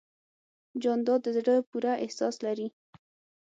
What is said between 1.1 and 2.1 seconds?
د زړه پوره